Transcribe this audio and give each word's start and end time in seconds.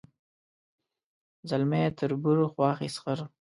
ځلمی 1.49 1.83
تربور 1.97 2.37
خواښې 2.53 2.89
سخر 2.95 3.19